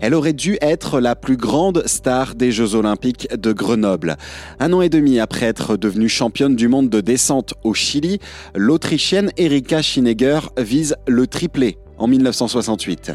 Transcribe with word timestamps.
Elle 0.00 0.14
aurait 0.14 0.32
dû 0.32 0.56
être 0.62 1.00
la 1.00 1.14
plus 1.14 1.36
grande 1.36 1.82
star 1.86 2.34
des 2.34 2.52
Jeux 2.52 2.74
Olympiques 2.74 3.28
de 3.34 3.52
Grenoble. 3.52 4.16
Un 4.58 4.72
an 4.72 4.80
et 4.80 4.88
demi 4.88 5.20
après 5.20 5.46
être 5.46 5.76
devenue 5.76 6.08
championne 6.08 6.56
du 6.56 6.68
monde 6.68 6.88
de 6.88 7.00
descente 7.00 7.54
au 7.64 7.74
Chili, 7.74 8.18
l'Autrichienne 8.54 9.30
Erika 9.36 9.82
Schinegger 9.82 10.40
vise 10.58 10.96
le 11.06 11.26
triplé 11.26 11.78
en 11.98 12.06
1968. 12.06 13.12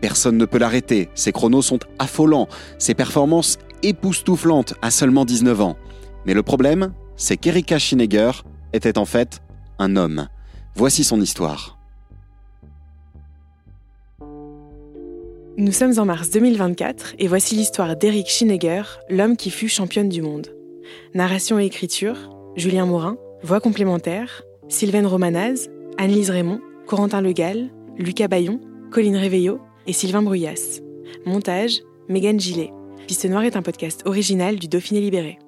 Personne 0.00 0.36
ne 0.36 0.44
peut 0.44 0.58
l'arrêter, 0.58 1.08
ses 1.14 1.32
chronos 1.32 1.62
sont 1.62 1.80
affolants, 1.98 2.48
ses 2.78 2.94
performances 2.94 3.58
époustouflantes 3.82 4.74
à 4.80 4.90
seulement 4.90 5.24
19 5.24 5.60
ans. 5.60 5.76
Mais 6.24 6.34
le 6.34 6.42
problème, 6.42 6.92
c'est 7.16 7.36
qu'Erika 7.36 7.78
Schinegger 7.78 8.30
était 8.72 8.98
en 8.98 9.04
fait 9.04 9.40
un 9.78 9.96
homme. 9.96 10.28
Voici 10.76 11.02
son 11.02 11.20
histoire. 11.20 11.77
Nous 15.60 15.72
sommes 15.72 15.98
en 15.98 16.04
mars 16.04 16.30
2024 16.30 17.16
et 17.18 17.26
voici 17.26 17.56
l'histoire 17.56 17.96
d'Eric 17.96 18.28
Schinegger, 18.28 18.82
l'homme 19.10 19.36
qui 19.36 19.50
fut 19.50 19.68
championne 19.68 20.08
du 20.08 20.22
monde. 20.22 20.54
Narration 21.14 21.58
et 21.58 21.64
écriture, 21.64 22.30
Julien 22.54 22.86
Morin, 22.86 23.16
voix 23.42 23.58
complémentaire, 23.58 24.44
Sylvaine 24.68 25.04
Romanaz, 25.04 25.68
Annelise 25.98 26.30
Raymond, 26.30 26.60
Corentin 26.86 27.20
Legal, 27.20 27.70
Lucas 27.96 28.28
Bayon, 28.28 28.60
Colline 28.92 29.16
Réveillot 29.16 29.60
et 29.88 29.92
Sylvain 29.92 30.22
Bruyas. 30.22 30.78
Montage, 31.26 31.80
Megan 32.08 32.38
Gillet. 32.38 32.72
Piste 33.08 33.24
Noire 33.24 33.42
est 33.42 33.56
un 33.56 33.62
podcast 33.62 34.02
original 34.04 34.60
du 34.60 34.68
Dauphiné 34.68 35.00
Libéré. 35.00 35.40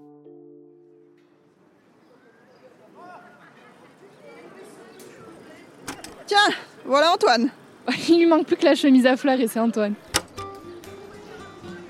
Tiens, 6.27 6.49
voilà 6.85 7.13
Antoine. 7.13 7.53
Il 8.09 8.19
lui 8.19 8.27
manque 8.27 8.47
plus 8.47 8.57
que 8.57 8.65
la 8.65 8.75
chemise 8.75 9.07
à 9.07 9.17
fleurs 9.17 9.41
et 9.41 9.49
c'est 9.49 9.61
Antoine. 9.61 9.95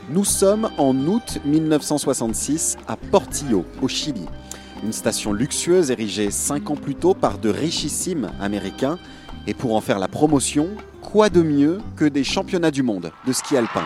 Nous 0.08 0.24
sommes 0.24 0.70
en 0.76 0.96
août 1.06 1.38
1966 1.44 2.76
à 2.88 2.96
Portillo, 2.96 3.64
au 3.80 3.88
Chili. 3.88 4.26
Une 4.82 4.92
station 4.92 5.32
luxueuse 5.32 5.90
érigée 5.90 6.30
cinq 6.30 6.70
ans 6.70 6.76
plus 6.76 6.94
tôt 6.94 7.14
par 7.14 7.38
de 7.38 7.50
richissimes 7.50 8.30
Américains. 8.40 8.98
Et 9.46 9.54
pour 9.54 9.74
en 9.74 9.80
faire 9.80 9.98
la 9.98 10.08
promotion, 10.08 10.68
quoi 11.02 11.28
de 11.28 11.42
mieux 11.42 11.80
que 11.96 12.04
des 12.04 12.24
championnats 12.24 12.70
du 12.70 12.82
monde 12.82 13.12
de 13.26 13.32
ski 13.32 13.56
alpin? 13.56 13.84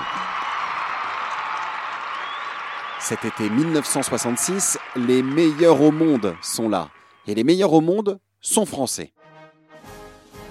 Cet 3.01 3.25
été 3.25 3.51
1966, 3.51 4.79
les 4.97 5.23
meilleurs 5.23 5.83
au 5.83 5.91
monde 5.91 6.35
sont 6.41 6.69
là. 6.69 6.89
Et 7.27 7.35
les 7.35 7.45
meilleurs 7.45 7.73
au 7.73 7.81
monde 7.81 8.19
sont 8.41 8.67
français. 8.67 9.14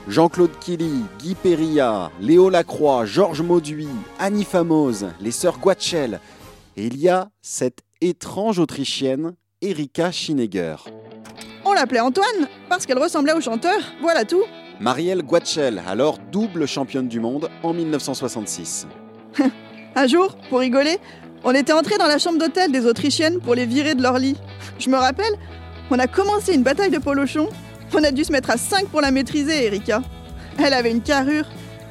Jean-Claude 0.08 0.52
Killy, 0.59 1.06
Guy 1.20 1.34
Perilla, 1.34 2.12
Léo 2.20 2.50
Lacroix, 2.50 3.06
Georges 3.06 3.42
Mauduit, 3.42 3.88
Annie 4.20 4.44
Famoz, 4.44 5.08
les 5.22 5.32
sœurs 5.32 5.59
Guatchel. 5.59 6.20
Et 6.76 6.88
il 6.88 6.98
y 6.98 7.08
a 7.08 7.30
cette 7.42 7.80
étrange 8.02 8.59
Autrichienne, 8.59 9.36
Erika 9.62 10.12
Schinegger. 10.12 10.76
On 11.64 11.72
l'appelait 11.72 12.02
Antoine 12.02 12.50
parce 12.68 12.86
qu'elle 12.86 13.00
ressemblait 13.00 13.34
au 13.34 13.40
chanteur, 13.40 13.80
voilà 14.02 14.26
tout. 14.26 14.44
Marielle 14.81 15.22
Guatchel, 15.22 15.81
alors 15.88 16.18
double 16.31 16.68
championne 16.68 17.08
du 17.08 17.22
monde 17.22 17.50
en 17.64 17.74
1966. 17.74 18.88
Un 19.96 20.08
jour, 20.08 20.36
pour 20.50 20.59
rigoler, 20.59 20.98
on 21.46 21.54
était 21.54 21.72
entré 21.72 21.98
dans 21.98 22.08
la 22.08 22.18
chambre 22.18 22.40
d'hôtel 22.40 22.74
des 22.74 22.86
Autrichiennes 22.86 23.40
pour 23.40 23.56
les 23.56 23.66
virer 23.66 23.96
de 23.96 24.02
leur 24.02 24.18
lit. 24.18 24.36
Je 24.80 24.90
me 24.90 24.98
rappelle, 24.98 25.34
on 25.92 26.00
a 26.00 26.08
commencé 26.08 26.54
une 26.54 26.64
bataille 26.64 26.92
de 26.92 26.98
polochons 26.98 27.50
on 27.94 28.04
a 28.04 28.12
dû 28.12 28.24
se 28.24 28.32
mettre 28.32 28.50
à 28.50 28.58
5 28.58 28.88
pour 28.88 29.02
la 29.02 29.12
maîtriser, 29.12 29.66
Erika. 29.66 30.02
Elle 30.64 30.74
avait 30.74 30.92
une 30.92 31.02
carrure, 31.02 31.46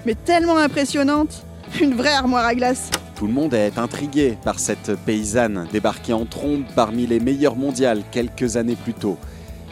mais 0.07 0.15
tellement 0.15 0.57
impressionnante. 0.57 1.45
Une 1.81 1.95
vraie 1.95 2.13
armoire 2.13 2.45
à 2.45 2.55
glace. 2.55 2.91
Tout 3.17 3.27
le 3.27 3.33
monde 3.33 3.55
est 3.55 3.79
intrigué 3.79 4.37
par 4.45 4.59
cette 4.59 4.95
paysanne 5.07 5.67
débarquée 5.73 6.13
en 6.13 6.27
trombe 6.27 6.65
parmi 6.75 7.07
les 7.07 7.21
meilleures 7.21 7.57
mondiales 7.57 8.03
quelques 8.11 8.57
années 8.57 8.77
plus 8.77 8.95
tôt. 8.95 9.17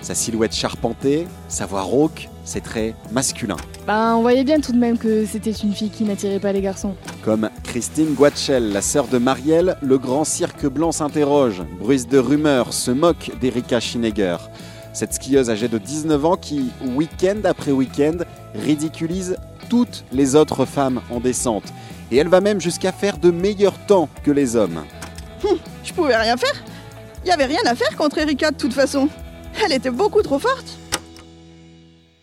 Sa 0.01 0.15
silhouette 0.15 0.55
charpentée, 0.55 1.27
sa 1.49 1.67
voix 1.67 1.83
rauque, 1.83 2.29
ses 2.45 2.63
traits 2.63 2.95
masculins. 3.13 3.59
Ben, 3.87 4.15
on 4.17 4.23
voyait 4.23 4.45
bien 4.45 4.61
tout 4.61 4.73
de 4.73 4.79
même 4.79 4.97
que 4.97 5.27
c'était 5.27 5.51
une 5.51 5.75
fille 5.75 5.91
qui 5.91 6.05
n'attirait 6.05 6.41
pas 6.41 6.53
les 6.53 6.63
garçons. 6.63 6.95
Comme 7.23 7.51
Christine 7.65 8.15
Guatchel, 8.15 8.73
la 8.73 8.81
sœur 8.81 9.09
de 9.09 9.19
Marielle, 9.19 9.77
le 9.83 9.99
grand 9.99 10.25
cirque 10.25 10.67
blanc 10.67 10.93
s'interroge, 10.93 11.63
bruise 11.79 12.09
de 12.09 12.19
rumeurs, 12.19 12.73
se 12.73 12.91
moque 12.91 13.31
d'Erika 13.41 13.79
Schinegger. 13.79 14.37
Cette 14.93 15.15
skieuse 15.15 15.51
âgée 15.51 15.69
de 15.69 15.79
19 15.79 16.25
ans 16.25 16.37
qui, 16.37 16.71
week-end 16.83 17.41
après 17.45 17.71
week-end, 17.71 18.19
ridiculise 18.55 19.37
toutes 19.69 20.05
les 20.13 20.35
autres 20.35 20.65
femmes 20.65 21.01
en 21.11 21.21
descente. 21.21 21.73
Et 22.11 22.17
elle 22.17 22.29
va 22.29 22.41
même 22.41 22.61
jusqu'à 22.61 22.91
faire 22.91 23.19
de 23.19 23.31
meilleurs 23.31 23.79
temps 23.87 24.09
que 24.25 24.33
les 24.33 24.57
hommes. 24.57 24.85
Hum, 25.45 25.59
je 25.85 25.93
pouvais 25.93 26.17
rien 26.17 26.37
faire. 26.37 26.55
Il 27.23 27.27
n'y 27.27 27.33
avait 27.33 27.47
rien 27.47 27.61
à 27.67 27.75
faire 27.75 27.97
contre 27.97 28.19
Erika 28.19 28.51
de 28.51 28.57
toute 28.57 28.73
façon. 28.73 29.09
Elle 29.65 29.73
était 29.73 29.91
beaucoup 29.91 30.23
trop 30.23 30.39
forte. 30.39 30.79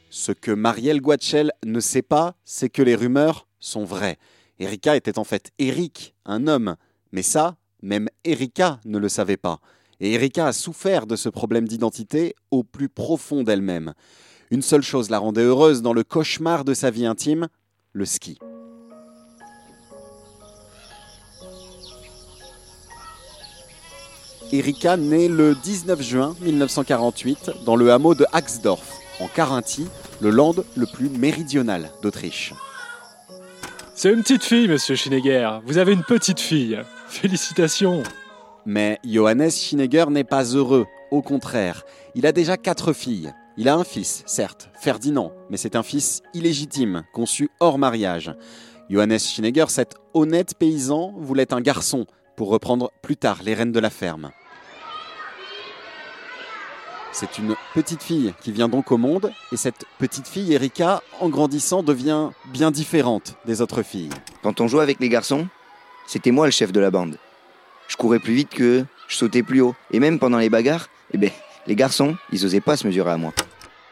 Ce 0.10 0.32
que 0.32 0.52
Marielle 0.52 1.02
Guatchel 1.02 1.52
ne 1.66 1.80
sait 1.80 2.02
pas, 2.02 2.36
c'est 2.44 2.70
que 2.70 2.82
les 2.82 2.96
rumeurs 2.96 3.48
sont 3.60 3.86
vraies. 3.86 4.18
Erika 4.60 4.96
était 4.96 5.20
en 5.20 5.24
fait 5.24 5.52
Eric, 5.60 6.16
un 6.26 6.48
homme. 6.48 6.76
Mais 7.12 7.22
ça, 7.22 7.56
même 7.82 8.10
Erika 8.26 8.80
ne 8.86 8.98
le 8.98 9.10
savait 9.10 9.38
pas. 9.38 9.60
Et 10.00 10.14
Erika 10.14 10.48
a 10.48 10.54
souffert 10.54 11.08
de 11.08 11.16
ce 11.16 11.30
problème 11.30 11.68
d'identité 11.68 12.36
au 12.52 12.64
plus 12.64 12.90
profond 12.90 13.44
d'elle-même. 13.44 13.94
Une 14.52 14.62
seule 14.62 14.84
chose 14.84 15.10
la 15.10 15.20
rendait 15.20 15.42
heureuse 15.42 15.82
dans 15.82 15.94
le 15.94 16.04
cauchemar 16.04 16.64
de 16.64 16.74
sa 16.74 16.92
vie 16.92 17.06
intime, 17.06 17.48
le 17.94 18.06
ski. 18.06 18.38
Erika 24.54 24.96
naît 24.96 25.28
le 25.28 25.56
19 25.56 26.02
juin 26.02 26.36
1948 26.42 27.52
dans 27.66 27.76
le 27.76 27.92
hameau 27.92 28.16
de 28.16 28.26
Axdorf, 28.32 29.00
en 29.20 29.28
Carinthie, 29.28 29.88
le 30.22 30.30
land 30.30 30.56
le 30.76 30.86
plus 30.86 31.10
méridional 31.10 31.92
d'Autriche. 32.02 32.54
C'est 33.94 34.14
une 34.14 34.22
petite 34.22 34.44
fille, 34.44 34.68
monsieur 34.68 34.96
Schinegger. 34.96 35.60
Vous 35.66 35.80
avez 35.80 35.92
une 35.92 36.04
petite 36.04 36.40
fille. 36.40 36.80
Félicitations. 37.10 38.04
Mais 38.70 39.00
Johannes 39.06 39.50
Schinegger 39.50 40.08
n'est 40.10 40.26
pas 40.26 40.44
heureux, 40.44 40.88
au 41.10 41.22
contraire. 41.22 41.86
Il 42.16 42.28
a 42.28 42.34
déjà 42.34 42.58
quatre 42.58 42.92
filles. 42.92 43.34
Il 43.56 43.70
a 43.70 43.76
un 43.76 43.86
fils, 43.86 44.24
certes, 44.26 44.70
Ferdinand, 44.78 45.32
mais 45.50 45.56
c'est 45.56 45.78
un 45.78 45.84
fils 45.84 46.22
illégitime, 46.34 47.06
conçu 47.14 47.50
hors 47.62 47.78
mariage. 47.78 48.36
Johannes 48.90 49.20
Schinegger, 49.20 49.68
cet 49.70 49.96
honnête 50.14 50.54
paysan, 50.60 51.14
voulait 51.18 51.54
un 51.54 51.62
garçon 51.62 52.08
pour 52.36 52.50
reprendre 52.50 52.92
plus 53.02 53.16
tard 53.16 53.40
les 53.42 53.54
rênes 53.54 53.72
de 53.72 53.80
la 53.80 53.90
ferme. 53.90 54.32
C'est 57.14 57.38
une 57.38 57.56
petite 57.74 58.04
fille 58.04 58.34
qui 58.42 58.52
vient 58.52 58.68
donc 58.68 58.92
au 58.92 58.98
monde, 58.98 59.32
et 59.54 59.58
cette 59.58 59.86
petite 59.98 60.28
fille, 60.28 60.54
Erika, 60.54 61.02
en 61.22 61.30
grandissant, 61.30 61.84
devient 61.84 62.32
bien 62.52 62.72
différente 62.72 63.38
des 63.46 63.62
autres 63.62 63.82
filles. 63.82 64.10
Quand 64.44 64.60
on 64.60 64.68
jouait 64.68 64.84
avec 64.84 65.00
les 65.00 65.08
garçons, 65.08 65.48
c'était 66.06 66.32
moi 66.32 66.48
le 66.48 66.52
chef 66.52 66.74
de 66.74 66.82
la 66.82 66.92
bande 66.92 67.18
je 67.88 67.96
courais 67.96 68.20
plus 68.20 68.34
vite 68.34 68.50
que 68.50 68.86
je 69.08 69.16
sautais 69.16 69.44
plus 69.44 69.62
haut. 69.62 69.76
Et 69.92 70.00
même 70.00 70.20
pendant 70.20 70.38
les 70.38 70.50
bagarres, 70.50 70.90
eh 71.14 71.18
ben, 71.18 71.32
les 71.66 71.76
garçons, 71.76 72.16
ils 72.32 72.46
osaient 72.46 72.62
pas 72.62 72.78
se 72.78 72.88
mesurer 72.88 73.12
à 73.12 73.18
moi. 73.18 73.34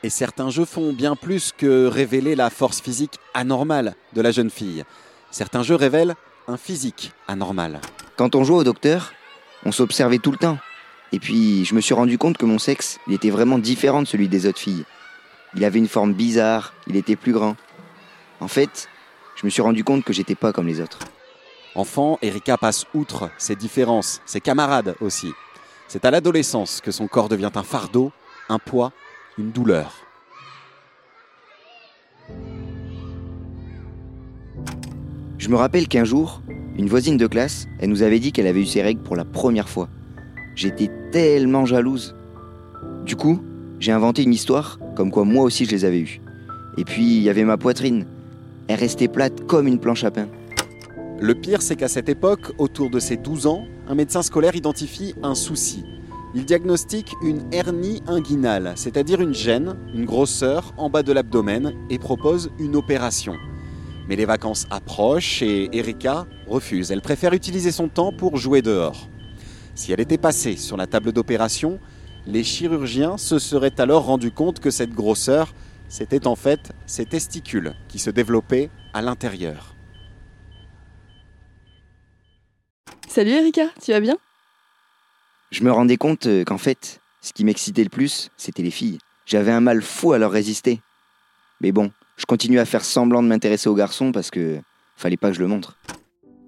Et 0.03 0.09
certains 0.09 0.49
jeux 0.49 0.65
font 0.65 0.93
bien 0.93 1.15
plus 1.15 1.51
que 1.57 1.87
révéler 1.87 2.35
la 2.35 2.49
force 2.49 2.81
physique 2.81 3.19
anormale 3.33 3.95
de 4.13 4.21
la 4.21 4.31
jeune 4.31 4.49
fille. 4.49 4.83
Certains 5.31 5.63
jeux 5.63 5.75
révèlent 5.75 6.15
un 6.47 6.57
physique 6.57 7.11
anormal. 7.27 7.81
Quand 8.17 8.35
on 8.35 8.43
jouait 8.43 8.59
au 8.59 8.63
docteur, 8.63 9.13
on 9.65 9.71
s'observait 9.71 10.19
tout 10.19 10.31
le 10.31 10.37
temps. 10.37 10.57
Et 11.11 11.19
puis, 11.19 11.65
je 11.65 11.75
me 11.75 11.81
suis 11.81 11.93
rendu 11.93 12.17
compte 12.17 12.37
que 12.37 12.45
mon 12.45 12.59
sexe, 12.59 12.99
il 13.07 13.13
était 13.13 13.29
vraiment 13.29 13.57
différent 13.57 14.01
de 14.01 14.07
celui 14.07 14.27
des 14.27 14.45
autres 14.45 14.59
filles. 14.59 14.85
Il 15.55 15.63
avait 15.63 15.79
une 15.79 15.87
forme 15.87 16.13
bizarre, 16.13 16.73
il 16.87 16.95
était 16.95 17.15
plus 17.15 17.31
grand. 17.31 17.55
En 18.39 18.47
fait, 18.47 18.89
je 19.35 19.45
me 19.45 19.49
suis 19.49 19.61
rendu 19.61 19.83
compte 19.83 20.03
que 20.03 20.13
j'étais 20.13 20.35
pas 20.35 20.51
comme 20.51 20.67
les 20.67 20.81
autres. 20.81 20.99
Enfant, 21.75 22.17
Erika 22.21 22.57
passe 22.57 22.85
outre 22.93 23.29
ses 23.37 23.57
différences, 23.57 24.21
ses 24.25 24.39
camarades 24.39 24.95
aussi. 25.01 25.33
C'est 25.89 26.05
à 26.05 26.11
l'adolescence 26.11 26.79
que 26.79 26.91
son 26.91 27.07
corps 27.07 27.27
devient 27.27 27.51
un 27.53 27.63
fardeau, 27.63 28.13
un 28.47 28.59
poids, 28.59 28.93
une 29.37 29.51
douleur. 29.51 29.93
Je 35.37 35.49
me 35.49 35.57
rappelle 35.57 35.89
qu'un 35.89 36.05
jour, 36.05 36.41
une 36.77 36.87
voisine 36.87 37.17
de 37.17 37.27
classe, 37.27 37.67
elle 37.79 37.89
nous 37.89 38.03
avait 38.03 38.19
dit 38.19 38.31
qu'elle 38.31 38.47
avait 38.47 38.61
eu 38.61 38.65
ses 38.65 38.81
règles 38.81 39.03
pour 39.03 39.17
la 39.17 39.25
première 39.25 39.67
fois. 39.67 39.89
J'étais 40.55 40.89
tellement 41.11 41.65
jalouse. 41.65 42.15
Du 43.03 43.17
coup, 43.17 43.43
j'ai 43.79 43.91
inventé 43.91 44.23
une 44.23 44.33
histoire 44.33 44.79
comme 44.95 45.11
quoi 45.11 45.25
moi 45.25 45.43
aussi 45.43 45.65
je 45.65 45.71
les 45.71 45.83
avais 45.83 45.99
eues. 45.99 46.21
Et 46.77 46.85
puis, 46.85 47.17
il 47.17 47.21
y 47.21 47.29
avait 47.29 47.43
ma 47.43 47.57
poitrine. 47.57 48.07
Elle 48.69 48.79
restait 48.79 49.09
plate 49.09 49.45
comme 49.45 49.67
une 49.67 49.79
planche 49.79 50.05
à 50.05 50.11
pain. 50.11 50.27
Le 51.19 51.33
pire, 51.33 51.61
c'est 51.61 51.77
qu'à 51.77 51.87
cette 51.87 52.09
époque, 52.09 52.51
autour 52.57 52.89
de 52.89 52.99
ses 52.99 53.15
12 53.15 53.47
ans, 53.47 53.65
un 53.87 53.95
médecin 53.95 54.21
scolaire 54.21 54.55
identifie 54.55 55.15
un 55.23 55.33
souci. 55.33 55.85
Il 56.33 56.43
diagnostique 56.43 57.13
une 57.21 57.41
hernie 57.53 58.03
inguinale, 58.05 58.73
c'est-à-dire 58.75 59.21
une 59.21 59.33
gêne, 59.33 59.77
une 59.93 60.03
grosseur 60.03 60.73
en 60.75 60.89
bas 60.89 61.03
de 61.03 61.13
l'abdomen, 61.13 61.73
et 61.89 61.99
propose 61.99 62.51
une 62.59 62.75
opération. 62.75 63.37
Mais 64.09 64.17
les 64.17 64.25
vacances 64.25 64.67
approchent 64.69 65.41
et 65.41 65.69
Erika 65.71 66.27
refuse. 66.47 66.91
Elle 66.91 67.01
préfère 67.01 67.31
utiliser 67.31 67.71
son 67.71 67.87
temps 67.87 68.11
pour 68.11 68.35
jouer 68.35 68.61
dehors. 68.61 69.07
Si 69.73 69.93
elle 69.93 70.01
était 70.01 70.17
passée 70.17 70.57
sur 70.57 70.75
la 70.75 70.85
table 70.85 71.13
d'opération, 71.13 71.79
les 72.27 72.43
chirurgiens 72.43 73.17
se 73.17 73.39
seraient 73.39 73.79
alors 73.79 74.03
rendus 74.03 74.31
compte 74.31 74.59
que 74.59 74.69
cette 74.69 74.91
grosseur, 74.91 75.53
c'était 75.87 76.27
en 76.27 76.35
fait 76.35 76.73
ses 76.85 77.05
testicules 77.05 77.73
qui 77.87 77.99
se 77.99 78.09
développaient 78.09 78.69
à 78.93 79.01
l'intérieur. 79.01 79.74
Salut 83.15 83.31
Erika, 83.31 83.69
tu 83.81 83.93
vas 83.93 84.01
bien? 84.01 84.17
Je 85.49 85.63
me 85.63 85.71
rendais 85.71 85.95
compte 85.95 86.25
euh, 86.25 86.43
qu'en 86.43 86.57
fait, 86.57 86.99
ce 87.21 87.31
qui 87.31 87.45
m'excitait 87.45 87.85
le 87.85 87.89
plus, 87.89 88.29
c'était 88.35 88.61
les 88.61 88.71
filles. 88.71 88.97
J'avais 89.25 89.53
un 89.53 89.61
mal 89.61 89.81
fou 89.81 90.11
à 90.11 90.17
leur 90.17 90.31
résister. 90.31 90.81
Mais 91.61 91.71
bon, 91.71 91.91
je 92.17 92.25
continue 92.25 92.59
à 92.59 92.65
faire 92.65 92.83
semblant 92.83 93.23
de 93.23 93.29
m'intéresser 93.29 93.69
aux 93.69 93.73
garçons 93.73 94.11
parce 94.11 94.31
que 94.31 94.59
fallait 94.97 95.15
pas 95.15 95.29
que 95.29 95.35
je 95.35 95.39
le 95.39 95.47
montre. 95.47 95.77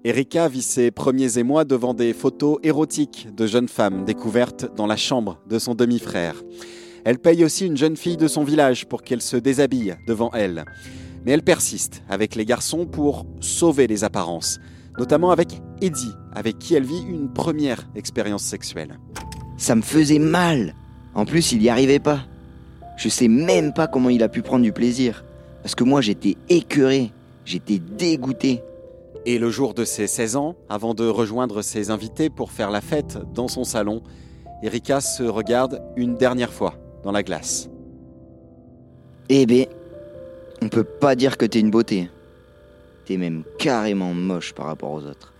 Erika 0.04 0.46
vit 0.46 0.60
ses 0.60 0.90
premiers 0.90 1.38
émois 1.38 1.64
devant 1.64 1.94
des 1.94 2.12
photos 2.12 2.58
érotiques 2.62 3.34
de 3.34 3.46
jeunes 3.46 3.68
femmes 3.68 4.04
découvertes 4.04 4.66
dans 4.76 4.86
la 4.86 4.98
chambre 4.98 5.40
de 5.46 5.58
son 5.58 5.74
demi-frère. 5.74 6.34
Elle 7.06 7.18
paye 7.18 7.46
aussi 7.46 7.64
une 7.64 7.78
jeune 7.78 7.96
fille 7.96 8.18
de 8.18 8.28
son 8.28 8.44
village 8.44 8.84
pour 8.84 9.04
qu'elle 9.04 9.22
se 9.22 9.38
déshabille 9.38 9.96
devant 10.06 10.30
elle. 10.34 10.66
Mais 11.24 11.32
elle 11.32 11.42
persiste 11.42 12.02
avec 12.10 12.34
les 12.34 12.44
garçons 12.44 12.84
pour 12.84 13.24
sauver 13.40 13.86
les 13.86 14.04
apparences, 14.04 14.60
notamment 14.98 15.30
avec 15.30 15.60
Eddie, 15.80 16.14
avec 16.34 16.58
qui 16.58 16.74
elle 16.74 16.84
vit 16.84 17.02
une 17.08 17.32
première 17.32 17.88
expérience 17.94 18.42
sexuelle. 18.42 18.98
Ça 19.56 19.74
me 19.74 19.82
faisait 19.82 20.18
mal. 20.18 20.74
En 21.14 21.24
plus, 21.24 21.52
il 21.52 21.62
y 21.62 21.68
arrivait 21.68 21.98
pas. 21.98 22.20
Je 22.96 23.08
sais 23.08 23.28
même 23.28 23.72
pas 23.72 23.86
comment 23.86 24.10
il 24.10 24.22
a 24.22 24.28
pu 24.28 24.42
prendre 24.42 24.64
du 24.64 24.72
plaisir. 24.72 25.24
Parce 25.62 25.74
que 25.74 25.84
moi, 25.84 26.00
j'étais 26.00 26.36
écœuré. 26.48 27.12
J'étais 27.44 27.78
dégoûté. 27.78 28.62
Et 29.24 29.38
le 29.38 29.50
jour 29.50 29.74
de 29.74 29.84
ses 29.84 30.06
16 30.06 30.36
ans, 30.36 30.54
avant 30.68 30.94
de 30.94 31.06
rejoindre 31.06 31.62
ses 31.62 31.90
invités 31.90 32.30
pour 32.30 32.50
faire 32.50 32.70
la 32.70 32.80
fête 32.80 33.18
dans 33.34 33.48
son 33.48 33.64
salon, 33.64 34.02
Erika 34.62 35.00
se 35.00 35.22
regarde 35.22 35.82
une 35.96 36.14
dernière 36.14 36.52
fois 36.52 36.74
dans 37.02 37.12
la 37.12 37.22
glace. 37.22 37.68
Eh 39.28 39.46
ben, 39.46 39.66
on 40.62 40.68
peut 40.68 40.84
pas 40.84 41.14
dire 41.14 41.36
que 41.36 41.46
t'es 41.46 41.60
une 41.60 41.70
beauté. 41.70 42.10
Même 43.16 43.44
carrément 43.58 44.12
moche 44.12 44.52
par 44.52 44.66
rapport 44.66 44.92
aux 44.92 45.04
autres. 45.06 45.32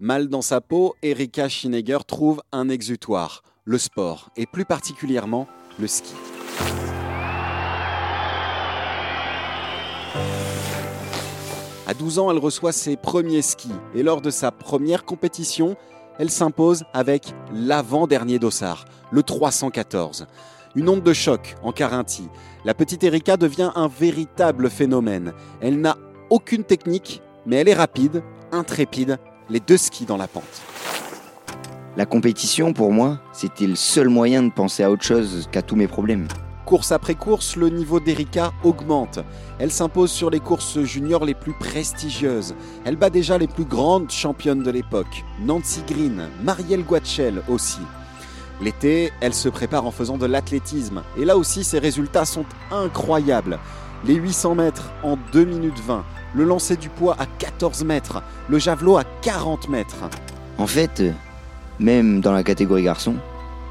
Mal 0.00 0.28
dans 0.28 0.40
sa 0.40 0.60
peau, 0.60 0.94
Erika 1.02 1.48
Schinegger 1.48 1.98
trouve 2.06 2.40
un 2.52 2.68
exutoire, 2.68 3.42
le 3.64 3.76
sport, 3.78 4.30
et 4.36 4.46
plus 4.46 4.64
particulièrement 4.64 5.46
le 5.78 5.88
ski. 5.88 6.14
À 11.86 11.94
12 11.94 12.18
ans, 12.18 12.30
elle 12.30 12.38
reçoit 12.38 12.72
ses 12.72 12.96
premiers 12.96 13.42
skis 13.42 13.72
et 13.94 14.02
lors 14.02 14.20
de 14.20 14.30
sa 14.30 14.52
première 14.52 15.04
compétition, 15.04 15.76
elle 16.18 16.30
s'impose 16.30 16.84
avec 16.94 17.34
l'avant-dernier 17.52 18.38
dossard, 18.38 18.84
le 19.10 19.22
314. 19.22 20.26
Une 20.74 20.88
onde 20.88 21.02
de 21.02 21.12
choc 21.12 21.56
en 21.62 21.72
Carinthie. 21.72 22.28
La 22.64 22.74
petite 22.74 23.02
Erika 23.02 23.36
devient 23.36 23.70
un 23.74 23.88
véritable 23.88 24.68
phénomène. 24.68 25.32
Elle 25.60 25.80
n'a 25.80 25.96
aucune 26.30 26.64
technique, 26.64 27.22
mais 27.46 27.56
elle 27.56 27.68
est 27.68 27.74
rapide, 27.74 28.22
intrépide, 28.52 29.18
les 29.48 29.60
deux 29.60 29.78
skis 29.78 30.04
dans 30.04 30.18
la 30.18 30.28
pente. 30.28 30.62
La 31.96 32.06
compétition, 32.06 32.72
pour 32.72 32.92
moi, 32.92 33.18
c'était 33.32 33.66
le 33.66 33.74
seul 33.74 34.08
moyen 34.08 34.42
de 34.42 34.52
penser 34.52 34.84
à 34.84 34.90
autre 34.90 35.04
chose 35.04 35.48
qu'à 35.50 35.62
tous 35.62 35.74
mes 35.74 35.88
problèmes? 35.88 36.28
Course 36.66 36.92
après 36.92 37.14
course, 37.14 37.56
le 37.56 37.70
niveau 37.70 37.98
d'Erika 37.98 38.52
augmente. 38.62 39.20
Elle 39.58 39.72
s'impose 39.72 40.10
sur 40.10 40.28
les 40.28 40.38
courses 40.38 40.82
juniors 40.82 41.24
les 41.24 41.34
plus 41.34 41.54
prestigieuses. 41.54 42.54
Elle 42.84 42.96
bat 42.96 43.08
déjà 43.08 43.38
les 43.38 43.48
plus 43.48 43.64
grandes 43.64 44.10
championnes 44.10 44.62
de 44.62 44.70
l'époque. 44.70 45.24
Nancy 45.40 45.80
Green, 45.88 46.28
Marielle 46.44 46.84
Guachel 46.84 47.42
aussi. 47.48 47.80
L'été, 48.60 49.12
elle 49.20 49.34
se 49.34 49.48
prépare 49.48 49.86
en 49.86 49.90
faisant 49.90 50.18
de 50.18 50.26
l'athlétisme. 50.26 51.02
Et 51.16 51.24
là 51.24 51.36
aussi, 51.36 51.62
ses 51.62 51.78
résultats 51.78 52.24
sont 52.24 52.44
incroyables. 52.72 53.58
Les 54.04 54.14
800 54.14 54.56
mètres 54.56 54.90
en 55.02 55.16
2 55.32 55.44
minutes 55.44 55.80
20. 55.86 56.04
Le 56.34 56.44
lancer 56.44 56.76
du 56.76 56.88
poids 56.88 57.16
à 57.18 57.26
14 57.26 57.84
mètres. 57.84 58.22
Le 58.48 58.58
javelot 58.58 58.96
à 58.96 59.04
40 59.22 59.68
mètres. 59.68 60.08
En 60.58 60.66
fait, 60.66 61.00
euh, 61.00 61.12
même 61.78 62.20
dans 62.20 62.32
la 62.32 62.42
catégorie 62.42 62.82
garçon, 62.82 63.14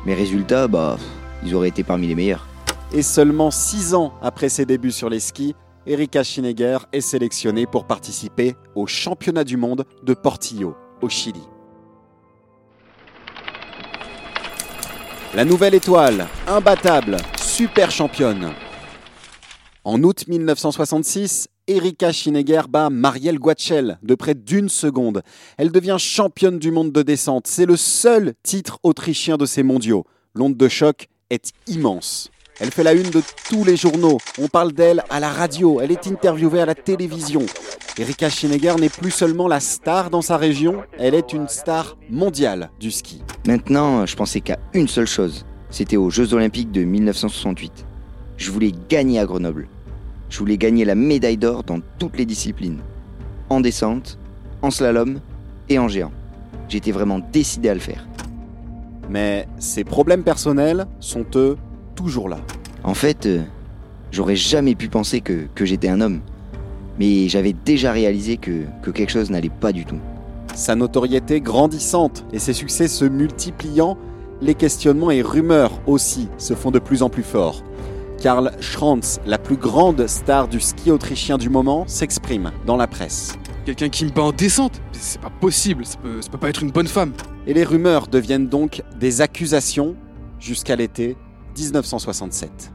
mes 0.06 0.14
résultats, 0.14 0.68
bah, 0.68 0.98
ils 1.44 1.54
auraient 1.54 1.70
été 1.70 1.84
parmi 1.84 2.08
les 2.08 2.16
meilleurs. 2.16 2.48
Et 2.94 3.02
seulement 3.02 3.52
6 3.52 3.94
ans 3.94 4.14
après 4.22 4.48
ses 4.48 4.66
débuts 4.66 4.92
sur 4.92 5.10
les 5.10 5.20
skis, 5.20 5.54
Erika 5.86 6.24
Schinegger 6.24 6.80
est 6.94 7.02
sélectionnée 7.02 7.66
pour 7.66 7.86
participer 7.86 8.56
au 8.76 8.88
championnat 8.88 9.44
du 9.44 9.58
monde 9.58 9.86
de 10.04 10.14
Portillo, 10.14 10.76
au 11.02 11.10
Chili. 11.10 11.42
La 15.36 15.44
nouvelle 15.44 15.76
étoile, 15.76 16.26
imbattable, 16.48 17.18
super 17.38 17.92
championne. 17.92 18.54
En 19.84 20.02
août 20.02 20.24
1966, 20.26 21.50
Erika 21.68 22.14
Schinegger 22.14 22.62
bat 22.70 22.90
Marielle 22.90 23.38
Guachel 23.38 24.00
de 24.04 24.16
près 24.16 24.36
d'une 24.36 24.70
seconde. 24.70 25.22
Elle 25.58 25.72
devient 25.72 25.98
championne 26.00 26.60
du 26.60 26.72
monde 26.72 26.94
de 26.94 27.02
descente. 27.02 27.46
C'est 27.48 27.66
le 27.66 27.76
seul 27.76 28.36
titre 28.42 28.80
autrichien 28.84 29.36
de 29.36 29.46
ces 29.46 29.64
mondiaux. 29.64 30.06
L'onde 30.34 30.56
de 30.56 30.68
choc 30.70 31.08
est 31.30 31.52
immense. 31.68 32.32
Elle 32.60 32.72
fait 32.72 32.84
la 32.84 32.94
une 32.94 33.10
de 33.10 33.22
tous 33.50 33.64
les 33.64 33.78
journaux. 33.78 34.18
On 34.42 34.48
parle 34.48 34.72
d'elle 34.72 35.04
à 35.10 35.20
la 35.20 35.30
radio. 35.30 35.80
Elle 35.82 35.92
est 35.92 36.08
interviewée 36.08 36.62
à 36.62 36.66
la 36.66 36.76
télévision. 36.76 37.46
Erika 38.00 38.30
Schinegger 38.30 38.76
n'est 38.80 38.90
plus 38.90 39.12
seulement 39.12 39.48
la 39.48 39.60
star 39.60 40.10
dans 40.10 40.22
sa 40.22 40.38
région, 40.38 40.84
elle 41.00 41.16
est 41.16 41.34
une 41.34 41.48
star 41.48 41.98
mondiale 42.12 42.70
du 42.80 42.92
ski. 42.92 43.24
Maintenant, 43.48 44.06
je 44.06 44.16
pensais 44.16 44.40
qu'à 44.40 44.60
une 44.74 44.88
seule 44.88 45.08
chose. 45.08 45.46
C'était 45.72 45.98
aux 45.98 46.12
Jeux 46.12 46.34
Olympiques 46.36 46.72
de 46.72 46.84
1968. 46.84 47.86
Je 48.38 48.52
voulais 48.52 48.72
gagner 48.88 49.20
à 49.20 49.26
Grenoble. 49.26 49.68
Je 50.30 50.38
voulais 50.38 50.58
gagner 50.58 50.86
la 50.86 50.94
médaille 50.94 51.38
d'or 51.38 51.64
dans 51.64 51.80
toutes 51.98 52.18
les 52.18 52.26
disciplines. 52.26 52.82
En 53.50 53.62
descente, 53.62 54.20
en 54.62 54.70
slalom 54.70 55.20
et 55.70 55.80
en 55.80 55.88
géant. 55.88 56.12
J'étais 56.70 56.92
vraiment 56.92 57.20
décidé 57.20 57.70
à 57.70 57.74
le 57.74 57.80
faire. 57.80 58.08
Mais 59.10 59.48
ses 59.58 59.84
problèmes 59.84 60.24
personnels 60.24 60.86
sont 61.00 61.26
eux 61.36 61.58
toujours 61.98 62.30
là. 62.30 62.38
En 62.84 62.94
fait, 62.94 63.26
euh, 63.26 63.42
j'aurais 64.12 64.38
jamais 64.38 64.76
pu 64.76 64.88
penser 64.88 65.20
que, 65.20 65.48
que 65.54 65.66
j'étais 65.66 65.90
un 65.90 66.00
homme. 66.00 66.22
Mais 67.00 67.28
j'avais 67.28 67.54
déjà 67.54 67.92
réalisé 67.92 68.38
que, 68.38 68.64
que 68.82 68.92
quelque 68.92 69.12
chose 69.12 69.30
n'allait 69.30 69.50
pas 69.50 69.74
du 69.74 69.84
tout. 69.84 70.00
Sa 70.56 70.76
notoriété 70.76 71.42
grandissante 71.42 72.26
et 72.32 72.40
ses 72.40 72.54
succès 72.54 72.88
se 72.88 73.06
multipliant, 73.06 73.98
les 74.42 74.56
questionnements 74.56 75.12
et 75.12 75.22
rumeurs 75.22 75.72
aussi 75.86 76.30
se 76.38 76.54
font 76.54 76.72
de 76.72 76.80
plus 76.80 77.04
en 77.04 77.10
plus 77.10 77.24
forts. 77.24 77.64
Karl 78.22 78.52
Schranz, 78.60 79.20
la 79.26 79.38
plus 79.38 79.58
grande 79.58 80.08
star 80.08 80.48
du 80.48 80.60
ski 80.60 80.90
autrichien 80.90 81.38
du 81.38 81.50
moment, 81.50 81.84
s'exprime 81.88 82.52
dans 82.66 82.78
la 82.78 82.88
presse. 82.88 83.38
Quelqu'un 83.66 83.90
qui 83.90 84.06
me 84.06 84.12
bat 84.12 84.24
en 84.24 84.32
descente? 84.32 84.82
C'est 84.92 85.22
pas 85.22 85.30
possible, 85.30 85.86
ça 85.86 85.98
peut, 86.02 86.22
ça 86.22 86.30
peut 86.30 86.38
pas 86.38 86.50
être 86.50 86.64
une 86.64 86.72
bonne 86.72 86.88
femme. 86.88 87.12
Et 87.46 87.54
les 87.54 87.64
rumeurs 87.64 88.08
deviennent 88.08 88.48
donc 88.48 88.82
des 89.00 89.22
accusations 89.22 89.96
jusqu'à 90.40 90.76
l'été 90.76 91.16
1967. 91.58 92.72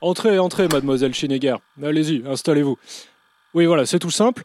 Entrez, 0.00 0.38
entrez, 0.38 0.68
mademoiselle 0.68 1.12
Schinegger. 1.12 1.56
Allez-y, 1.82 2.22
installez-vous. 2.26 2.76
Oui, 3.54 3.66
voilà, 3.66 3.84
c'est 3.84 3.98
tout 3.98 4.10
simple. 4.10 4.44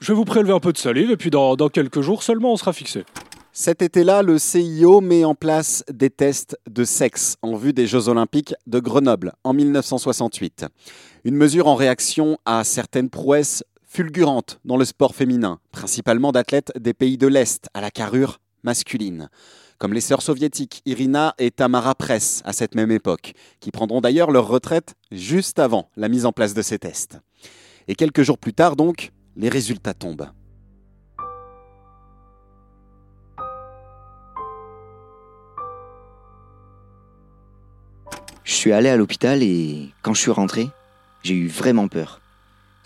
Je 0.00 0.12
vais 0.12 0.16
vous 0.16 0.24
prélever 0.24 0.52
un 0.52 0.60
peu 0.60 0.72
de 0.72 0.78
salive 0.78 1.10
et 1.10 1.16
puis 1.16 1.30
dans, 1.30 1.56
dans 1.56 1.68
quelques 1.68 2.00
jours 2.00 2.22
seulement 2.22 2.52
on 2.52 2.56
sera 2.56 2.72
fixé. 2.72 3.04
Cet 3.52 3.80
été-là, 3.80 4.22
le 4.22 4.38
CIO 4.38 5.00
met 5.00 5.24
en 5.24 5.34
place 5.34 5.82
des 5.90 6.10
tests 6.10 6.58
de 6.68 6.84
sexe 6.84 7.36
en 7.40 7.56
vue 7.56 7.72
des 7.72 7.86
Jeux 7.86 8.08
Olympiques 8.08 8.54
de 8.66 8.80
Grenoble 8.80 9.32
en 9.44 9.54
1968. 9.54 10.66
Une 11.24 11.36
mesure 11.36 11.66
en 11.66 11.74
réaction 11.74 12.38
à 12.44 12.64
certaines 12.64 13.08
prouesses 13.08 13.64
fulgurantes 13.96 14.60
dans 14.66 14.76
le 14.76 14.84
sport 14.84 15.14
féminin, 15.14 15.58
principalement 15.72 16.30
d'athlètes 16.30 16.70
des 16.78 16.92
pays 16.92 17.16
de 17.16 17.26
l'Est 17.26 17.70
à 17.72 17.80
la 17.80 17.90
carrure 17.90 18.40
masculine, 18.62 19.30
comme 19.78 19.94
les 19.94 20.02
sœurs 20.02 20.20
soviétiques 20.20 20.82
Irina 20.84 21.34
et 21.38 21.50
Tamara 21.50 21.94
Press 21.94 22.42
à 22.44 22.52
cette 22.52 22.74
même 22.74 22.90
époque, 22.90 23.32
qui 23.58 23.70
prendront 23.70 24.02
d'ailleurs 24.02 24.30
leur 24.30 24.48
retraite 24.48 24.96
juste 25.12 25.58
avant 25.58 25.88
la 25.96 26.10
mise 26.10 26.26
en 26.26 26.32
place 26.32 26.52
de 26.52 26.60
ces 26.60 26.78
tests. 26.78 27.18
Et 27.88 27.94
quelques 27.94 28.20
jours 28.20 28.36
plus 28.36 28.52
tard 28.52 28.76
donc, 28.76 29.12
les 29.34 29.48
résultats 29.48 29.94
tombent. 29.94 30.28
Je 38.44 38.52
suis 38.52 38.72
allé 38.72 38.90
à 38.90 38.96
l'hôpital 38.98 39.42
et 39.42 39.88
quand 40.02 40.12
je 40.12 40.20
suis 40.20 40.30
rentré, 40.30 40.68
j'ai 41.22 41.34
eu 41.34 41.48
vraiment 41.48 41.88
peur. 41.88 42.20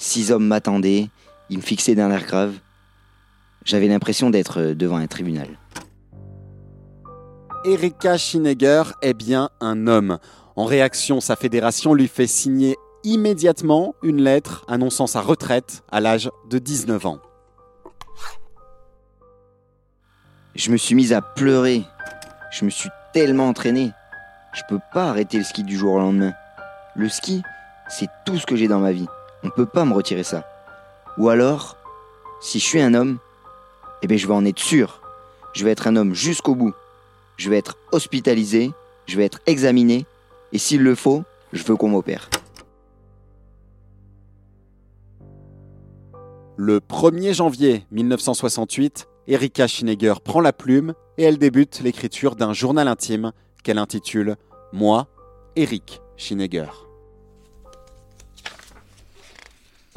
Six 0.01 0.33
hommes 0.33 0.47
m'attendaient, 0.47 1.11
ils 1.51 1.59
me 1.59 1.63
fixaient 1.63 1.95
d'un 1.95 2.11
air 2.11 2.25
grave. 2.25 2.55
J'avais 3.67 3.87
l'impression 3.87 4.31
d'être 4.31 4.73
devant 4.73 4.97
un 4.97 5.07
tribunal. 5.07 5.47
Erika 7.67 8.17
Schinegger 8.17 8.85
est 9.03 9.13
bien 9.13 9.51
un 9.61 9.87
homme. 9.87 10.19
En 10.57 10.65
réaction, 10.65 11.21
sa 11.21 11.37
fédération 11.37 11.93
lui 11.93 12.09
fait 12.09 12.27
signer 12.27 12.79
immédiatement 13.05 13.95
une 14.03 14.23
lettre 14.23 14.65
annonçant 14.69 15.07
sa 15.07 15.21
retraite 15.21 15.83
à 15.93 16.01
l'âge 16.01 16.31
de 16.49 16.59
19 16.59 17.05
ans. 17.05 17.19
Je 20.55 20.71
me 20.71 20.79
suis 20.79 20.95
mise 20.95 21.13
à 21.13 21.21
pleurer. 21.21 21.85
Je 22.51 22.65
me 22.65 22.71
suis 22.71 22.89
tellement 23.13 23.49
entraîné. 23.49 23.93
Je 24.55 24.63
peux 24.67 24.81
pas 24.95 25.11
arrêter 25.11 25.37
le 25.37 25.45
ski 25.45 25.63
du 25.63 25.77
jour 25.77 25.93
au 25.93 25.99
lendemain. 25.99 26.33
Le 26.97 27.11
ski, 27.11 27.43
c'est 27.91 28.09
tout 28.25 28.39
ce 28.39 28.47
que 28.47 28.57
j'ai 28.57 28.67
dans 28.67 28.81
ma 28.81 28.93
vie. 28.93 29.07
On 29.43 29.51
peut 29.51 29.67
pas 29.67 29.85
me 29.85 29.95
retirer 29.95 30.23
ça. 30.23 30.45
Ou 31.19 31.29
alors, 31.29 31.77
si 32.41 32.59
je 32.59 32.65
suis 32.65 32.81
un 32.81 32.95
homme, 32.95 33.19
eh 34.03 34.07
bien 34.07 34.17
je 34.17 34.27
vais 34.27 34.35
en 34.35 34.45
être 34.45 34.59
sûr. 34.59 35.01
Je 35.53 35.65
vais 35.65 35.71
être 35.71 35.87
un 35.87 35.97
homme 35.97 36.15
jusqu'au 36.15 36.55
bout. 36.55 36.75
Je 37.37 37.51
vais 37.51 37.59
être 37.59 37.77
hospitalisé, 37.93 38.73
je 39.07 39.17
vais 39.17 39.25
être 39.25 39.41
examiné, 39.47 40.07
et 40.53 40.59
s'il 40.59 40.83
le 40.83 40.95
faut, 40.95 41.25
je 41.53 41.65
veux 41.65 41.77
qu'on 41.77 41.89
m'opère. 41.89 42.29
Le 46.57 46.81
1er 46.81 47.33
janvier 47.33 47.87
1968, 47.91 49.09
Erika 49.27 49.67
Schinegger 49.67 50.15
prend 50.23 50.41
la 50.41 50.53
plume 50.53 50.93
et 51.17 51.25
elle 51.25 51.39
débute 51.39 51.81
l'écriture 51.81 52.37
d'un 52.37 52.53
journal 52.53 52.89
intime 52.89 53.33
qu'elle 53.63 53.79
intitule 53.79 54.37
Moi, 54.73 55.07
Eric 55.57 56.03
Schinegger. 56.17 56.90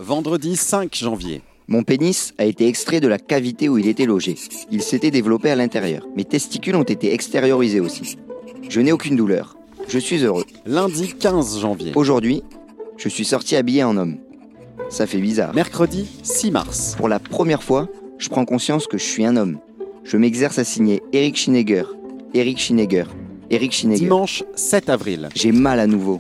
Vendredi 0.04 0.58
5 0.58 0.94
janvier. 0.94 1.42
Mon 1.70 1.84
pénis 1.84 2.34
a 2.38 2.44
été 2.44 2.68
extrait 2.68 3.00
de 3.00 3.08
la 3.08 3.18
cavité 3.18 3.70
où 3.70 3.78
il 3.78 3.88
était 3.88 4.06
logé. 4.06 4.36
Il 4.70 4.84
s'était 4.84 5.12
développé 5.12 5.50
à 5.50 5.56
l'intérieur. 5.56 6.06
Mes 6.18 6.26
testicules 6.26 6.76
ont 6.76 6.84
été 6.84 7.14
extériorisés 7.14 7.80
aussi. 7.80 8.18
Je 8.68 8.82
n'ai 8.82 8.92
aucune 8.92 9.16
douleur. 9.16 9.56
Je 9.88 9.98
suis 9.98 10.26
heureux. 10.26 10.44
Lundi 10.66 11.14
15 11.18 11.62
janvier. 11.62 11.94
Aujourd'hui, 11.96 12.44
je 12.98 13.08
suis 13.08 13.24
sorti 13.24 13.56
habillé 13.56 13.86
en 13.86 13.96
homme. 13.96 14.18
Ça 14.90 15.08
fait 15.08 15.20
bizarre. 15.20 15.56
Mercredi 15.56 16.06
6 16.22 16.52
mars. 16.52 16.96
Pour 16.98 17.08
la 17.08 17.20
première 17.20 17.64
fois, 17.64 17.88
je 18.18 18.28
prends 18.28 18.44
conscience 18.44 18.88
que 18.88 18.98
je 18.98 19.06
suis 19.06 19.26
un 19.26 19.38
homme. 19.38 19.60
Je 20.04 20.18
m'exerce 20.18 20.60
à 20.60 20.66
signer 20.66 21.02
Eric 21.14 21.38
Schinegger, 21.38 21.86
Eric 22.34 22.60
Schinegger, 22.60 23.06
Eric 23.50 23.72
Schinegger. 23.72 24.02
Dimanche 24.02 24.44
7 24.56 24.90
avril. 24.90 25.30
J'ai 25.34 25.54
mal 25.54 25.80
à 25.80 25.88
nouveau. 25.88 26.20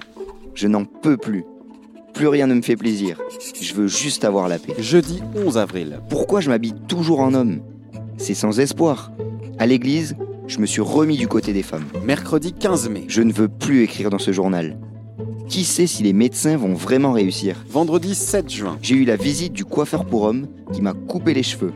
Je 0.55 0.69
n'en 0.69 0.85
peux 0.85 1.17
plus. 1.17 1.43
Plus 2.13 2.27
rien 2.27 2.48
ne 2.48 2.53
me 2.53 2.62
fait 2.62 2.75
plaisir. 2.75 3.20
Je 3.60 3.74
veux 3.74 3.88
juste 3.88 4.24
avoir 4.24 4.48
la 4.48 4.60
paix. 4.60 4.75
Jeudi 4.77 5.22
11 5.36 5.58
avril. 5.58 6.00
Pourquoi 6.10 6.41
je 6.41 6.50
m'habille 6.50 6.75
toujours 6.88 7.22
en 7.22 7.34
homme? 7.34 7.62
C'est 8.17 8.36
sans 8.36 8.60
espoir. 8.60 9.12
À 9.58 9.65
l'église, 9.65 10.15
je 10.48 10.60
me 10.60 10.67
suis 10.67 10.82
remis 10.82 11.17
du 11.17 11.27
côté 11.27 11.53
des 11.53 11.63
femmes. 11.63 11.86
Mercredi 12.05 12.53
15 12.53 12.89
mai. 12.89 13.05
Je 13.08 13.24
ne 13.24 13.34
veux 13.34 13.48
plus 13.48 13.82
écrire 13.82 14.12
dans 14.12 14.20
ce 14.20 14.32
journal. 14.32 14.77
Qui 15.48 15.63
sait 15.63 15.88
si 15.88 16.03
les 16.03 16.13
médecins 16.13 16.55
vont 16.55 16.75
vraiment 16.75 17.13
réussir? 17.13 17.63
Vendredi 17.67 18.13
7 18.13 18.50
juin. 18.50 18.77
J'ai 18.82 18.96
eu 18.96 19.05
la 19.05 19.15
visite 19.15 19.53
du 19.53 19.65
coiffeur 19.65 20.05
pour 20.05 20.24
hommes 20.24 20.48
qui 20.72 20.82
m'a 20.82 20.93
coupé 20.93 21.34
les 21.34 21.43
cheveux. 21.43 21.74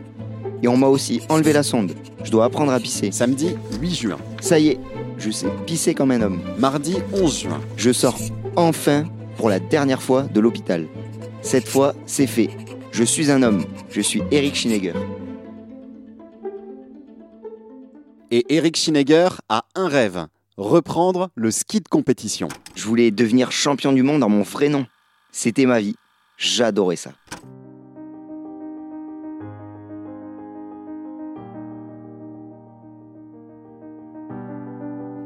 Et 0.62 0.68
on 0.68 0.76
m'a 0.76 0.86
aussi 0.88 1.20
enlevé 1.28 1.52
la 1.52 1.64
sonde. 1.64 1.92
Je 2.22 2.30
dois 2.30 2.44
apprendre 2.44 2.72
à 2.72 2.78
pisser. 2.78 3.10
Samedi 3.10 3.50
8 3.80 3.94
juin. 3.94 4.18
Ça 4.40 4.58
y 4.58 4.68
est, 4.68 4.78
je 5.18 5.30
sais 5.30 5.48
pisser 5.66 5.94
comme 5.94 6.12
un 6.12 6.22
homme. 6.22 6.40
Mardi 6.58 6.96
11 7.12 7.40
juin. 7.40 7.60
Je 7.76 7.92
sors 7.92 8.18
enfin 8.56 9.04
pour 9.38 9.48
la 9.48 9.60
dernière 9.60 10.02
fois 10.02 10.24
de 10.24 10.40
l'hôpital. 10.40 10.86
Cette 11.40 11.66
fois, 11.66 11.94
c'est 12.04 12.26
fait. 12.26 12.50
Je 12.92 13.04
suis 13.04 13.30
un 13.30 13.42
homme. 13.42 13.64
Je 13.88 14.02
suis 14.02 14.22
Eric 14.30 14.54
Schinegger. 14.56 14.94
Et 18.30 18.44
Eric 18.54 18.76
Schinegger 18.76 19.28
a 19.48 19.64
un 19.74 19.88
rêve 19.88 20.26
reprendre 20.58 21.30
le 21.36 21.50
ski 21.50 21.80
de 21.80 21.88
compétition. 21.88 22.48
Je 22.74 22.84
voulais 22.84 23.10
devenir 23.12 23.52
champion 23.52 23.92
du 23.92 24.02
monde 24.02 24.22
en 24.24 24.28
mon 24.28 24.42
vrai 24.42 24.68
nom. 24.68 24.86
C'était 25.30 25.66
ma 25.66 25.80
vie. 25.80 25.94
J'adorais 26.36 26.96
ça. 26.96 27.12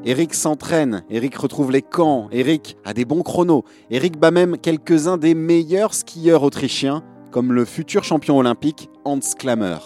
Eric 0.05 0.35
s'entraîne, 0.35 1.05
Eric 1.11 1.37
retrouve 1.37 1.71
les 1.71 1.81
camps, 1.81 2.27
Eric 2.33 2.77
a 2.85 2.93
des 2.93 3.05
bons 3.05 3.23
chronos, 3.23 3.65
Eric 3.89 4.19
bat 4.19 4.33
même 4.33 4.59
quelques-uns 4.59 5.17
des 5.17 5.37
meilleurs 5.37 5.95
skieurs 5.95 6.43
autrichiens, 6.43 7.05
comme 7.31 7.53
le 7.53 7.65
futur 7.65 8.03
champion 8.03 8.37
olympique 8.37 8.91
Hans 9.05 9.21
Klammer. 9.39 9.79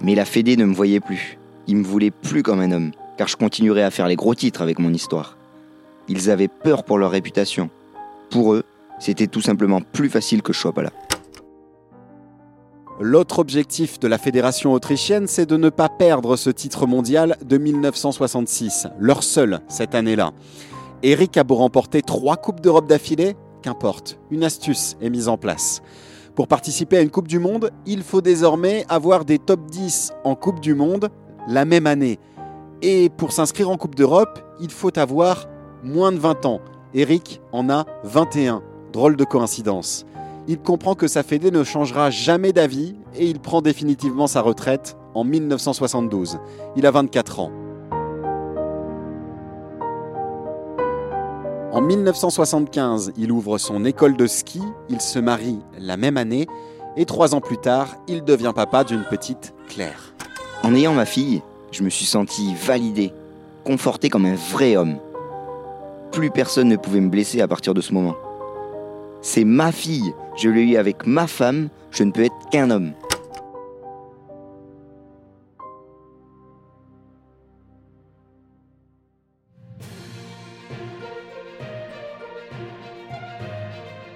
Mais 0.00 0.14
la 0.14 0.24
Fédé 0.24 0.56
ne 0.56 0.64
me 0.64 0.74
voyait 0.74 1.00
plus. 1.00 1.36
Il 1.66 1.78
me 1.78 1.84
voulait 1.84 2.12
plus 2.12 2.44
comme 2.44 2.60
un 2.60 2.70
homme, 2.70 2.92
car 3.16 3.26
je 3.26 3.36
continuerais 3.36 3.82
à 3.82 3.90
faire 3.90 4.06
les 4.06 4.14
gros 4.14 4.36
titres 4.36 4.62
avec 4.62 4.78
mon 4.78 4.94
histoire. 4.94 5.36
Ils 6.06 6.30
avaient 6.30 6.46
peur 6.46 6.84
pour 6.84 6.96
leur 6.96 7.10
réputation. 7.10 7.70
Pour 8.30 8.54
eux, 8.54 8.62
c'était 9.00 9.26
tout 9.26 9.40
simplement 9.40 9.80
plus 9.80 10.10
facile 10.10 10.42
que 10.42 10.52
je 10.52 10.60
sois 10.60 10.72
pas 10.72 10.82
là. 10.82 10.92
L'autre 13.00 13.38
objectif 13.38 14.00
de 14.00 14.08
la 14.08 14.18
fédération 14.18 14.72
autrichienne, 14.72 15.28
c'est 15.28 15.46
de 15.46 15.56
ne 15.56 15.68
pas 15.68 15.88
perdre 15.88 16.34
ce 16.34 16.50
titre 16.50 16.88
mondial 16.88 17.36
de 17.44 17.56
1966, 17.56 18.88
leur 18.98 19.22
seul 19.22 19.60
cette 19.68 19.94
année-là. 19.94 20.32
Eric 21.04 21.36
a 21.36 21.44
beau 21.44 21.54
remporter 21.54 22.02
trois 22.02 22.36
Coupes 22.36 22.60
d'Europe 22.60 22.88
d'affilée, 22.88 23.36
qu'importe, 23.62 24.18
une 24.32 24.42
astuce 24.42 24.96
est 25.00 25.10
mise 25.10 25.28
en 25.28 25.36
place. 25.36 25.80
Pour 26.34 26.48
participer 26.48 26.96
à 26.96 27.00
une 27.00 27.10
Coupe 27.10 27.28
du 27.28 27.38
Monde, 27.38 27.70
il 27.86 28.02
faut 28.02 28.20
désormais 28.20 28.84
avoir 28.88 29.24
des 29.24 29.38
top 29.38 29.66
10 29.66 30.12
en 30.24 30.34
Coupe 30.34 30.58
du 30.58 30.74
Monde 30.74 31.08
la 31.46 31.64
même 31.64 31.86
année. 31.86 32.18
Et 32.82 33.10
pour 33.10 33.30
s'inscrire 33.30 33.70
en 33.70 33.76
Coupe 33.76 33.94
d'Europe, 33.94 34.40
il 34.60 34.70
faut 34.72 34.96
avoir 34.98 35.46
moins 35.84 36.10
de 36.10 36.18
20 36.18 36.46
ans. 36.46 36.60
Eric 36.94 37.40
en 37.52 37.70
a 37.70 37.86
21. 38.02 38.60
Drôle 38.92 39.14
de 39.16 39.24
coïncidence 39.24 40.04
il 40.48 40.58
comprend 40.58 40.94
que 40.94 41.06
sa 41.06 41.22
fédé 41.22 41.50
ne 41.50 41.62
changera 41.62 42.08
jamais 42.10 42.54
d'avis 42.54 42.96
et 43.14 43.26
il 43.26 43.38
prend 43.38 43.60
définitivement 43.60 44.26
sa 44.26 44.40
retraite 44.40 44.96
en 45.14 45.22
1972. 45.22 46.38
Il 46.74 46.86
a 46.86 46.90
24 46.90 47.40
ans. 47.40 47.52
En 51.70 51.82
1975, 51.82 53.12
il 53.18 53.30
ouvre 53.30 53.58
son 53.58 53.84
école 53.84 54.16
de 54.16 54.26
ski, 54.26 54.62
il 54.88 55.02
se 55.02 55.18
marie 55.18 55.58
la 55.78 55.98
même 55.98 56.16
année 56.16 56.46
et 56.96 57.04
trois 57.04 57.34
ans 57.34 57.42
plus 57.42 57.58
tard, 57.58 57.96
il 58.08 58.24
devient 58.24 58.52
papa 58.54 58.84
d'une 58.84 59.04
petite 59.04 59.54
Claire. 59.68 60.14
En 60.62 60.74
ayant 60.74 60.94
ma 60.94 61.04
fille, 61.04 61.42
je 61.70 61.82
me 61.82 61.90
suis 61.90 62.06
senti 62.06 62.54
validé, 62.54 63.12
conforté 63.64 64.08
comme 64.08 64.24
un 64.24 64.34
vrai 64.34 64.76
homme. 64.76 64.96
Plus 66.10 66.30
personne 66.30 66.68
ne 66.68 66.76
pouvait 66.76 67.00
me 67.00 67.10
blesser 67.10 67.42
à 67.42 67.46
partir 67.46 67.74
de 67.74 67.82
ce 67.82 67.92
moment. 67.92 68.16
C'est 69.20 69.44
ma 69.44 69.72
fille. 69.72 70.14
Je 70.36 70.48
l'ai 70.48 70.62
eu 70.62 70.76
avec 70.76 71.06
ma 71.06 71.26
femme. 71.26 71.68
Je 71.90 72.04
ne 72.04 72.12
peux 72.12 72.24
être 72.24 72.48
qu'un 72.50 72.70
homme. 72.70 72.92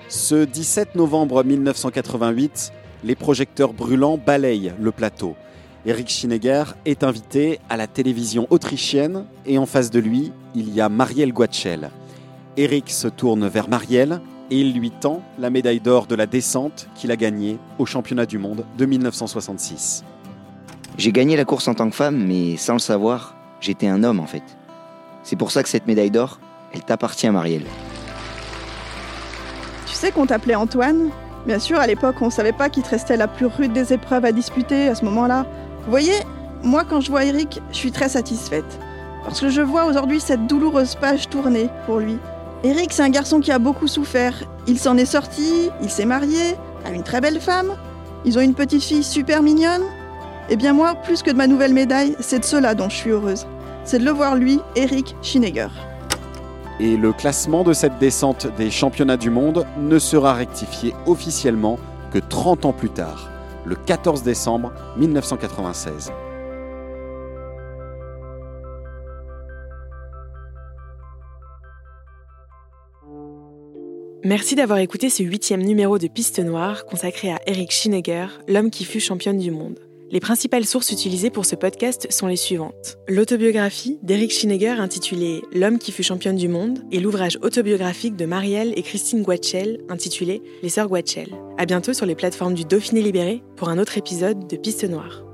Ce 0.08 0.44
17 0.44 0.94
novembre 0.94 1.42
1988, 1.42 2.72
les 3.02 3.14
projecteurs 3.14 3.72
brûlants 3.72 4.18
balayent 4.18 4.72
le 4.78 4.92
plateau. 4.92 5.34
Eric 5.84 6.10
Schinegger 6.10 6.64
est 6.84 7.02
invité 7.02 7.58
à 7.68 7.76
la 7.76 7.86
télévision 7.86 8.46
autrichienne 8.50 9.24
et 9.46 9.58
en 9.58 9.66
face 9.66 9.90
de 9.90 9.98
lui, 9.98 10.30
il 10.54 10.72
y 10.72 10.80
a 10.80 10.88
Marielle 10.88 11.32
Guatchel. 11.32 11.90
Eric 12.56 12.90
se 12.90 13.08
tourne 13.08 13.48
vers 13.48 13.68
Marielle 13.68 14.20
et 14.52 14.60
il 14.60 14.74
lui 14.74 14.90
tend 14.90 15.22
la 15.38 15.48
médaille 15.48 15.80
d'or 15.80 16.06
de 16.06 16.14
la 16.14 16.26
descente 16.26 16.86
qu'il 16.94 17.10
a 17.10 17.16
gagnée 17.16 17.58
au 17.78 17.86
championnat 17.86 18.26
du 18.26 18.36
monde 18.36 18.66
de 18.76 18.84
1966. 18.84 20.04
J'ai 20.98 21.10
gagné 21.10 21.36
la 21.36 21.46
course 21.46 21.68
en 21.68 21.74
tant 21.74 21.88
que 21.88 21.96
femme, 21.96 22.22
mais 22.26 22.58
sans 22.58 22.74
le 22.74 22.78
savoir, 22.78 23.34
j'étais 23.62 23.86
un 23.88 24.04
homme 24.04 24.20
en 24.20 24.26
fait. 24.26 24.42
C'est 25.22 25.36
pour 25.36 25.52
ça 25.52 25.62
que 25.62 25.70
cette 25.70 25.86
médaille 25.86 26.10
d'or, 26.10 26.38
elle 26.74 26.82
t'appartient, 26.82 27.30
Marielle. 27.30 27.64
Tu 29.86 29.94
sais 29.94 30.12
qu'on 30.12 30.26
t'appelait 30.26 30.54
Antoine? 30.54 31.08
Bien 31.46 31.58
sûr, 31.58 31.78
à 31.78 31.86
l'époque, 31.86 32.16
on 32.20 32.28
savait 32.28 32.52
pas 32.52 32.68
qu'il 32.68 32.82
te 32.82 32.90
restait 32.90 33.16
la 33.16 33.28
plus 33.28 33.46
rude 33.46 33.72
des 33.72 33.94
épreuves 33.94 34.26
à 34.26 34.32
disputer 34.32 34.88
à 34.88 34.94
ce 34.94 35.06
moment-là. 35.06 35.46
Vous 35.84 35.90
voyez, 35.90 36.12
moi 36.62 36.84
quand 36.84 37.00
je 37.00 37.10
vois 37.10 37.24
Eric, 37.24 37.62
je 37.70 37.76
suis 37.76 37.90
très 37.90 38.10
satisfaite. 38.10 38.78
Parce 39.24 39.40
que 39.40 39.48
je 39.48 39.62
vois 39.62 39.86
aujourd'hui 39.86 40.20
cette 40.20 40.46
douloureuse 40.46 40.94
page 40.96 41.30
tournée 41.30 41.70
pour 41.86 42.00
lui. 42.00 42.18
Eric, 42.64 42.92
c'est 42.92 43.02
un 43.02 43.10
garçon 43.10 43.40
qui 43.40 43.50
a 43.50 43.58
beaucoup 43.58 43.88
souffert. 43.88 44.34
Il 44.68 44.78
s'en 44.78 44.96
est 44.96 45.04
sorti, 45.04 45.68
il 45.82 45.90
s'est 45.90 46.04
marié, 46.04 46.54
a 46.84 46.92
une 46.92 47.02
très 47.02 47.20
belle 47.20 47.40
femme. 47.40 47.72
Ils 48.24 48.38
ont 48.38 48.40
une 48.40 48.54
petite 48.54 48.84
fille 48.84 49.02
super 49.02 49.42
mignonne. 49.42 49.82
Eh 50.48 50.54
bien 50.54 50.72
moi, 50.72 50.94
plus 50.94 51.22
que 51.22 51.30
de 51.32 51.36
ma 51.36 51.48
nouvelle 51.48 51.72
médaille, 51.72 52.14
c'est 52.20 52.38
de 52.38 52.44
cela 52.44 52.76
dont 52.76 52.88
je 52.88 52.94
suis 52.94 53.10
heureuse. 53.10 53.48
C'est 53.84 53.98
de 53.98 54.04
le 54.04 54.12
voir 54.12 54.36
lui, 54.36 54.60
Eric 54.76 55.16
Schinegger. 55.22 55.68
Et 56.78 56.96
le 56.96 57.12
classement 57.12 57.64
de 57.64 57.72
cette 57.72 57.98
descente 57.98 58.46
des 58.56 58.70
championnats 58.70 59.16
du 59.16 59.30
monde 59.30 59.66
ne 59.76 59.98
sera 59.98 60.32
rectifié 60.32 60.94
officiellement 61.06 61.80
que 62.12 62.20
30 62.20 62.64
ans 62.64 62.72
plus 62.72 62.90
tard, 62.90 63.28
le 63.64 63.74
14 63.74 64.22
décembre 64.22 64.72
1996. 64.98 66.12
Merci 74.24 74.54
d'avoir 74.54 74.78
écouté 74.78 75.10
ce 75.10 75.24
huitième 75.24 75.62
numéro 75.62 75.98
de 75.98 76.06
Piste 76.06 76.38
Noire 76.38 76.86
consacré 76.86 77.32
à 77.32 77.40
Eric 77.46 77.72
Schinegger, 77.72 78.26
l'homme 78.46 78.70
qui 78.70 78.84
fut 78.84 79.00
championne 79.00 79.38
du 79.38 79.50
monde. 79.50 79.80
Les 80.12 80.20
principales 80.20 80.64
sources 80.64 80.92
utilisées 80.92 81.30
pour 81.30 81.44
ce 81.44 81.56
podcast 81.56 82.06
sont 82.08 82.28
les 82.28 82.36
suivantes. 82.36 82.98
L'autobiographie 83.08 83.98
d'Eric 84.04 84.30
Schinegger 84.30 84.76
intitulée 84.78 85.42
L'homme 85.52 85.78
qui 85.78 85.90
fut 85.90 86.04
championne 86.04 86.36
du 86.36 86.46
monde 86.46 86.78
et 86.92 87.00
l'ouvrage 87.00 87.36
autobiographique 87.42 88.14
de 88.14 88.26
Marielle 88.26 88.72
et 88.76 88.82
Christine 88.82 89.22
Guatchel 89.22 89.80
intitulé 89.88 90.40
Les 90.62 90.68
sœurs 90.68 90.88
Guatchel. 90.88 91.30
À 91.58 91.66
bientôt 91.66 91.92
sur 91.92 92.06
les 92.06 92.14
plateformes 92.14 92.54
du 92.54 92.64
Dauphiné 92.64 93.02
Libéré 93.02 93.42
pour 93.56 93.70
un 93.70 93.78
autre 93.78 93.98
épisode 93.98 94.46
de 94.46 94.56
Piste 94.56 94.84
Noire. 94.88 95.24